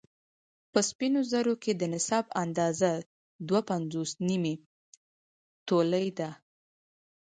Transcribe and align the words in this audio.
په 0.71 0.79
سپينو 0.89 1.21
زرو 1.31 1.53
کې 1.63 1.71
د 1.75 1.81
نصاب 1.93 2.25
اندازه 2.43 2.91
دوه 3.47 3.61
پنځوس 3.69 4.11
نيمې 4.27 4.55
تولې 5.67 6.07
ده 6.17 6.29